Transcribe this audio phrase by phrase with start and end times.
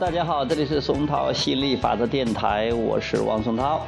[0.00, 3.82] 大家好，这里是松涛吸引力法则电台，我是王松涛。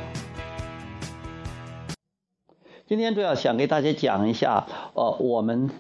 [2.86, 5.70] 今天主要想给大家讲一下，呃，我们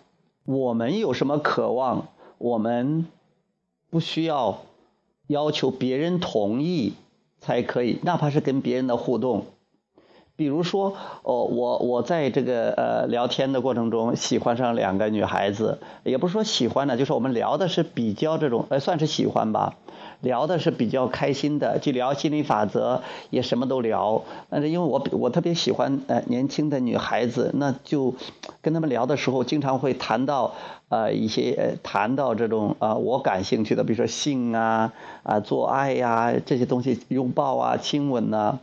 [0.46, 2.08] 我们有什么渴望，
[2.38, 3.06] 我们
[3.90, 4.60] 不需要
[5.26, 6.94] 要求别人同意
[7.38, 9.44] 才可以，哪怕是跟别人的互动。
[10.34, 19.74] 比如说，哦，我我在这个呃聊天的过程中喜欢上两个女孩子，也不是说喜欢呢，就是我们聊的是比较这种，呃，算是喜欢吧。
[20.22, 24.22] 聊的是比较开心的，就聊心理法则，也什么都聊。
[24.48, 28.14] 但是因为我我特别喜欢呃年轻的女孩子，那就
[28.60, 30.54] 跟他们聊的时候，经常会谈到
[30.88, 34.92] 呃一些谈到这种啊我感兴趣的，比如说性啊
[35.24, 38.60] 啊做爱呀这些东西，拥抱啊亲吻呐。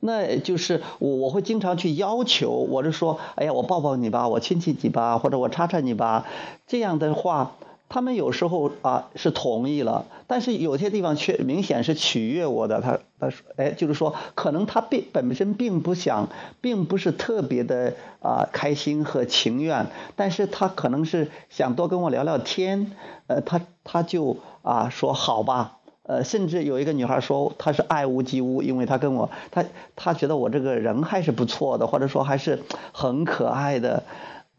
[0.00, 6.24] 那就是我我会经常去要求，我是说，哎呀我抱抱你吧，我亲亲你吧，或者我插插你吧，
[6.66, 7.52] 这样的话。
[7.92, 12.80] 他们有时候啊是同意了，但是有些地方却明显是取悦我的。
[12.80, 16.30] 他他说，哎，就是说，可能他并本身并不想，
[16.62, 22.92] 并不是特别的啊开心和情愿，但是他可能是想多跟我聊聊天。
[23.26, 25.76] 呃，他他就啊说好吧。
[26.04, 34.01] 呃，甚至有一个女孩说，她是爱屋及乌，因为她跟我，她她觉得我这个人还是不错的，或者说还是很可爱的。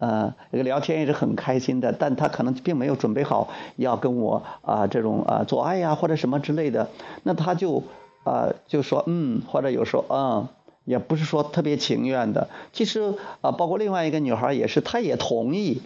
[0.03, 6.89] 呃，这个聊天也是很开心的，但他可能并没有准备好要跟我啊这种啊做爱呀或者什么之类的，
[7.23, 7.83] 那他就
[8.25, 10.49] 啊就说嗯，或者有时候嗯，
[10.83, 12.49] 也不是说特别情愿的。
[12.73, 15.81] 其实啊，包括另外一个女孩也是，她也同意，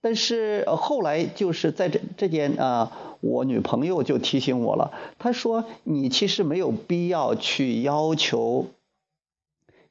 [0.00, 8.66] 但是后来就是在这这件啊，我女朋友就提醒我了，她说你其实没有必要去要求。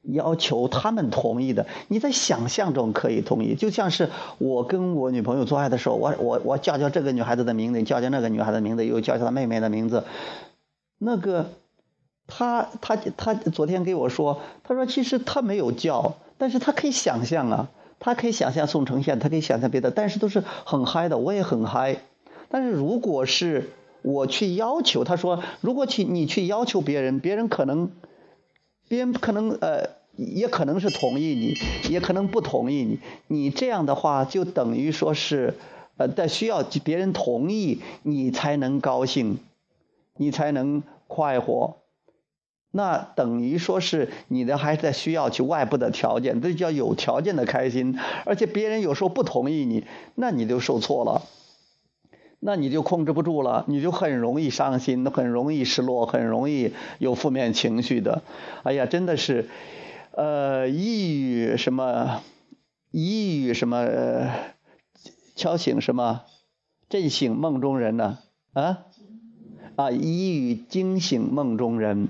[0.02, 10.04] 要求他们同意的，你在想象中可以同意，就像是我跟我女朋友做爱的时候，我我我叫叫这个女孩子的名字，叫叫那个女孩子的名字，又叫叫她妹妹的名字。
[10.98, 11.50] 那个，
[12.26, 17.68] 她她她昨天给我说，她说其实她没有叫，但是她可以想象啊，
[17.98, 21.98] 她可以想象宋承宪，她可以想象别的，但是都是很嗨的，我也很嗨。
[22.48, 27.90] 但是如果是我去要求，她说如果去你去要求别人，别人可能。
[28.90, 31.54] 别人可能呃，也可能是同意你，
[31.88, 32.98] 也可能不同意你。
[33.28, 35.54] 你这样的话，就等于说是，
[35.96, 39.38] 呃，在需要别人同意你才能高兴，
[40.16, 41.76] 你才能快活。
[42.72, 47.96] 那等于说是你的还在需要去外部的条件，这叫有条件的开心。
[48.24, 49.84] 而且别人有时候不同意你，
[50.16, 51.22] 那你就受挫了。
[52.42, 58.22] 那你就控制不住了，你就很容易伤心，很容易失落，很容易有负面情绪的。
[58.62, 59.50] 哎呀，真的是，
[60.12, 62.22] 呃，抑郁什么，
[62.92, 63.86] 抑郁什么，
[65.36, 66.22] 敲醒什么，
[66.88, 68.18] 震醒梦中人呢？
[68.54, 68.86] 啊，
[69.76, 72.08] 啊，一语惊醒梦中人。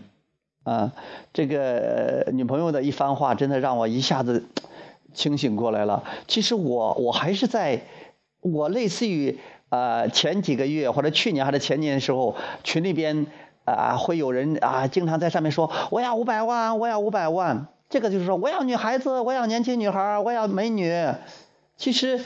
[0.63, 0.93] 啊，
[1.33, 4.45] 这个女朋友的一番话，真的让我一下子
[5.13, 6.05] 清醒过来了。
[6.29, 7.83] 其实我我还是在，
[8.43, 9.41] 我类似于。
[9.71, 13.27] 呃，前几个月或者去年还是前年的时候，群里边
[13.65, 17.69] 啊会有人啊经常在上面说我要五百万，我要五百万。
[17.89, 20.93] 这个就是说我要女孩子，我要年轻女孩，我要美女。
[21.77, 22.21] 其实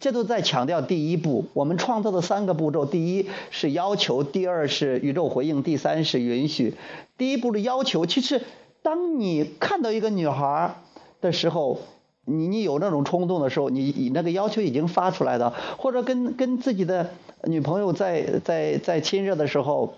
[0.00, 6.74] 这都在强调第一步，我们创造的三个步骤：第一是要求，第二是宇宙回应，第三是允许。
[7.18, 8.42] 第一步的要求，其实
[8.82, 10.76] 当你看到一个女孩
[11.20, 11.78] 的时候。
[12.28, 17.10] 你你有那种冲动的时候，你你那个要求已经发出来的，或者跟跟自己的
[17.44, 19.94] 女朋友在在在亲热的时候，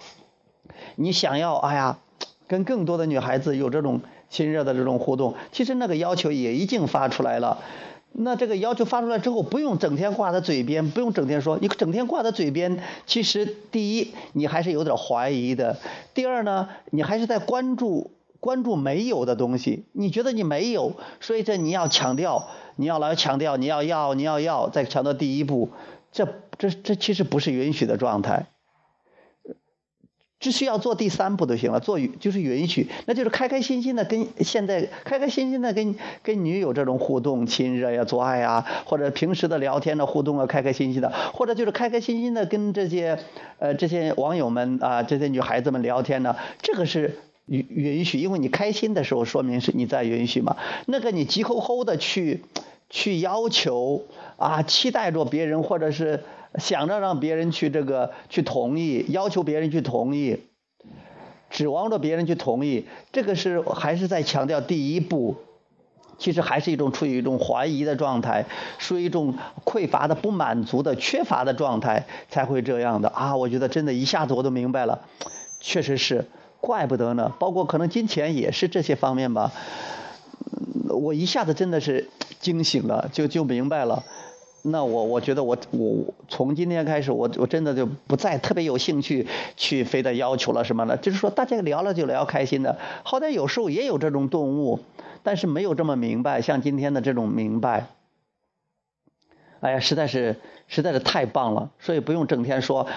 [0.97, 1.99] 你想要哎呀，
[2.47, 7.59] 跟更多的女孩子有这种亲热的这种互动，其实那个要求也已经发出来了。
[8.13, 15.79] 那这个要求发出来之后，不用整天挂在嘴边，不用整天说，你整天挂在嘴边，其实第一你还是有点怀疑的，
[16.13, 18.11] 第二呢，你还是在关注。
[18.41, 25.71] 关注没有的东西，你觉得你没有，所以这你要强调，你要来强调，你要要，你要要，再强调第一步，
[26.13, 28.47] 这这这其实不是允许的状态，
[30.39, 43.19] 只需要做第三步就行了，做就是允许，那就是开开心心的跟现在开开心心的跟跟女友这种互动、亲热呀、做爱啊，或者平时的聊天的互动啊，开开心心的，或者就是开开心心的跟这些
[43.59, 47.19] 呃这些网友们啊，这些女孩子们聊天呢，这个是。
[47.49, 50.57] 允允许，因为你开心的时候，说明是你在允许嘛。
[50.87, 52.45] 那个你急吼吼的去
[52.89, 54.05] 去要求
[54.37, 56.25] 啊，期待着别人，或者是
[56.59, 60.41] 想着让别人去这个去同意，要求别人去同意，
[61.51, 65.37] 指望着别人去同意，这个是还是在强调第一步，
[66.19, 68.45] 其实还是一种处于一种怀疑的状态，
[68.79, 69.35] 属于一种
[69.65, 73.37] 匮乏的、不满足的、缺乏的状态，才会这样的啊！
[73.37, 75.01] 我觉得真的一下子我都明白了，
[75.61, 76.27] 确实是，
[76.61, 77.33] 怪不得呢。
[77.39, 79.53] 包括可能金钱也是这些方面吧，
[80.89, 82.09] 我一下子真的是
[82.41, 84.05] 惊醒了，就就明白了。
[84.63, 89.27] 那我我觉得我我从今天开始，我我真的就不再特别有兴趣
[89.57, 90.97] 去非得要求了什么了。
[90.97, 94.81] 就是说，大家聊了就聊开心的，好歹有时候也有这种动物，
[95.23, 97.87] 但是没有这么明白，像今天的这种明白。
[99.61, 102.89] 哎呀，实在是实在是太棒了，所以不用整天说。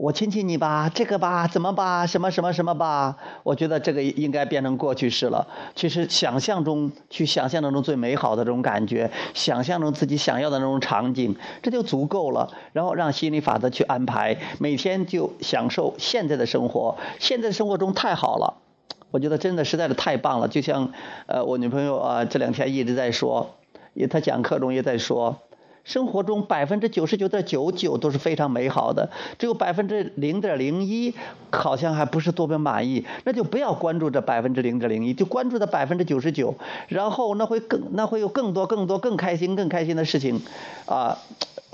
[0.00, 3.18] 我亲亲你吧，这个吧，怎么吧，什么什么什么吧？
[3.42, 5.46] 我觉得这个应该变成过去式了。
[5.74, 12.48] 其实想象中去想象当中最美好的这种感觉，想象中自己想要的那种场景，这就足够了。
[12.72, 16.96] 然后让心理法则去安排，每天就享受现在的生活。
[17.18, 18.54] 现在生活中太好了，
[19.10, 20.48] 我觉得真的实在是太棒了。
[20.48, 20.90] 就像
[21.26, 23.50] 呃，我女朋友啊，这两天一直在说，
[23.92, 25.36] 也她讲课中也在说。
[25.84, 31.14] 生活中百分之九十九点九九都是非常美好的，只有百分之零点零一
[31.50, 36.54] 好像还不是多么满意，那就不要关注这百分之零点零一，就关注这百分之九十九，
[36.88, 40.42] 然后那会更那会有更多更多更开心更开心的事情
[40.86, 41.18] 啊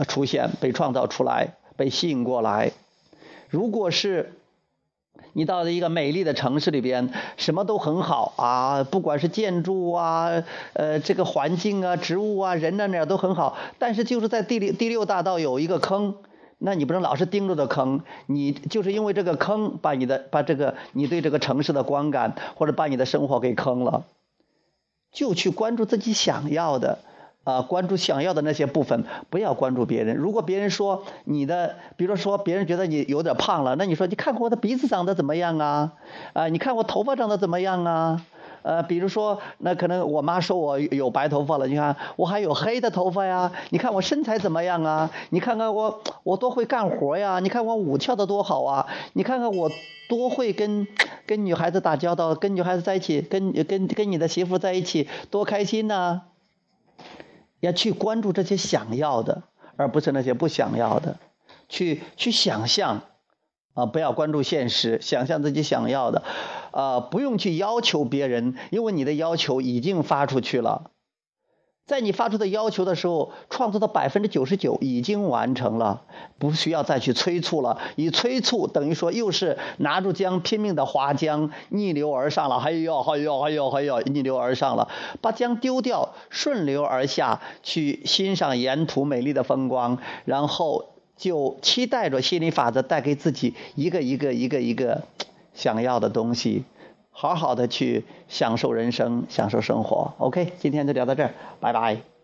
[0.08, 2.73] 出现被创造出来被吸引过来，
[3.49, 4.32] 如果是。
[5.33, 10.43] 你到了一个美丽的城市里边，什么都很好啊，不管是建筑啊，
[10.73, 13.57] 呃，这个环境啊，植物啊，人呢，哪都很好。
[13.79, 16.15] 但是就是在第六第六大道有一个坑，
[16.59, 24.05] 那你不能老是盯着的坑，你就是因为这个坑，把你的把这个你对这个城市的观感或者把你的生活给坑了，
[25.13, 26.99] 就去关注自己想要的。
[27.46, 30.16] 啊，关注想要的那些部分，不要关注别人。
[30.16, 35.93] 如果别人说你的，比如说别人觉得你有点胖了，那你说你看看我的鼻子长得怎么样啊？
[36.32, 38.20] 啊，你看我头发长得怎么样啊？
[38.62, 43.52] 呃，比如说那可能我妈说我有白头发了，你看我还有黑的头发呀？
[43.70, 45.08] 你看我身材怎么样啊？
[45.31, 47.38] 你看看我我多会干活呀？
[47.38, 48.88] 你看我舞跳的多好啊？
[49.12, 49.70] 你看看我
[50.08, 50.88] 多会跟
[51.26, 56.22] 跟女孩子打交道，跟女孩子在一起，跟跟跟你的媳妇在一起多开心呐！
[57.61, 59.43] 要去关注这些想要的，
[59.76, 61.19] 而不是那些不想要的。
[61.69, 63.03] 去去想象，
[63.75, 66.23] 啊，不要关注现实，想象自己想要的，
[66.70, 70.93] 啊，不用去要求别人，因为你的要求已经发出去了。
[71.87, 76.03] 在你发出的要求的时候，创造的百分之九十九已经完成了，
[76.37, 77.79] 不需要再去催促了。
[77.94, 82.56] 一催促，等于说又是拿住江拼命的划江，逆流而上了。
[82.56, 84.88] 哎呦，哎呦，哎呦，哎呦，逆流而上了，
[85.21, 90.87] 把江丢掉，顺流而下去欣赏沿途美丽的风光，然后
[91.17, 95.05] 就期待着心理法则带给自己一个一个一个一个
[95.55, 96.65] 想要的东西。
[97.19, 100.13] 好好的去享受人生，享受生活。
[100.19, 102.16] OK，今天就聊到这儿，拜拜。